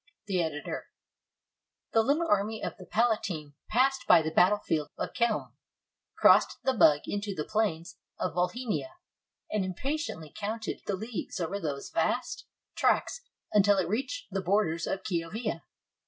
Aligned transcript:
The 0.25 0.41
Editor] 0.41 0.87
The 1.91 2.01
little 2.01 2.27
army 2.27 2.63
of 2.63 2.75
the 2.77 2.87
palatine 2.87 3.53
passed 3.69 4.07
by 4.07 4.23
the 4.23 4.31
battle 4.31 4.57
field 4.57 4.87
of 4.97 5.13
Chelm, 5.13 5.53
crossed 6.17 6.57
the 6.63 6.73
Bug 6.73 7.01
into 7.05 7.35
the 7.35 7.45
plains 7.45 7.99
of 8.17 8.33
Volhinia, 8.33 8.93
and 9.51 9.63
impatiently 9.63 10.33
counted 10.35 10.81
the 10.87 10.95
leagues 10.95 11.39
over 11.39 11.59
those 11.59 11.91
vast 11.91 12.47
tracts 12.73 13.21
until 13.53 13.77
it 13.77 13.87
reached 13.87 14.25
the 14.31 14.41
borders 14.41 14.87
of 14.87 15.03
Kiovia. 15.03 15.61